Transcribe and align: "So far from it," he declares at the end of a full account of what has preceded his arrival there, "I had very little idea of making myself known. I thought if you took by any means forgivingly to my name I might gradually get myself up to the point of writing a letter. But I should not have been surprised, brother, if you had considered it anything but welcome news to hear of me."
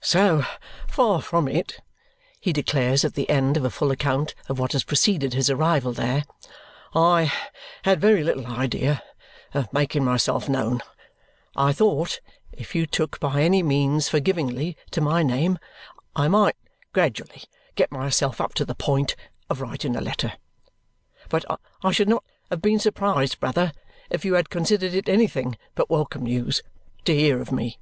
"So 0.00 0.44
far 0.86 1.20
from 1.20 1.48
it," 1.48 1.80
he 2.40 2.52
declares 2.52 3.04
at 3.04 3.14
the 3.14 3.28
end 3.28 3.56
of 3.56 3.64
a 3.64 3.70
full 3.70 3.90
account 3.90 4.32
of 4.48 4.56
what 4.56 4.74
has 4.74 4.84
preceded 4.84 5.34
his 5.34 5.50
arrival 5.50 5.92
there, 5.92 6.22
"I 6.94 7.32
had 7.82 8.00
very 8.00 8.22
little 8.22 8.46
idea 8.46 9.02
of 9.54 9.72
making 9.72 10.04
myself 10.04 10.48
known. 10.48 10.82
I 11.56 11.72
thought 11.72 12.20
if 12.52 12.76
you 12.76 12.86
took 12.86 13.18
by 13.18 13.42
any 13.42 13.60
means 13.64 14.08
forgivingly 14.08 14.76
to 14.92 15.00
my 15.00 15.24
name 15.24 15.58
I 16.14 16.28
might 16.28 16.54
gradually 16.92 17.42
get 17.74 17.90
myself 17.90 18.40
up 18.40 18.54
to 18.54 18.64
the 18.64 18.76
point 18.76 19.16
of 19.50 19.60
writing 19.60 19.96
a 19.96 20.00
letter. 20.00 20.34
But 21.28 21.44
I 21.82 21.90
should 21.90 22.08
not 22.08 22.22
have 22.50 22.62
been 22.62 22.78
surprised, 22.78 23.40
brother, 23.40 23.72
if 24.10 24.24
you 24.24 24.34
had 24.34 24.48
considered 24.48 24.94
it 24.94 25.08
anything 25.08 25.58
but 25.74 25.90
welcome 25.90 26.22
news 26.22 26.62
to 27.04 27.12
hear 27.16 27.40
of 27.40 27.50
me." 27.50 27.80